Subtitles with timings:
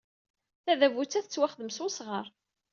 [0.63, 2.25] Tadabut-a tettwaxdem s wesɣar.